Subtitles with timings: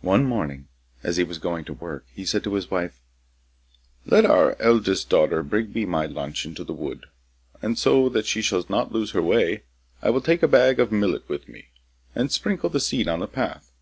[0.00, 0.68] One morning
[1.02, 3.02] as he was going to his work, he said to his wife,
[4.06, 7.04] 'Let our eldest daughter bring me my lunch into the wood;
[7.60, 9.64] and so that she shall not lose her way,
[10.00, 11.66] I will take a bag of millet with me,
[12.14, 13.74] and sprinkle the seed on the path.